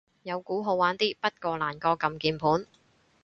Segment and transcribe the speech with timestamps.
[0.23, 2.65] 有鼓好玩啲，不過難過撳鍵盤